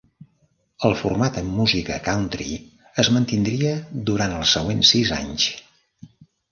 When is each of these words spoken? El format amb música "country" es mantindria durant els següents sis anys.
El 0.87 0.95
format 1.01 1.37
amb 1.41 1.53
música 1.59 1.99
"country" 2.09 2.57
es 3.05 3.13
mantindria 3.19 3.77
durant 4.13 4.37
els 4.41 4.59
següents 4.59 4.97
sis 4.97 5.17
anys. 5.23 5.49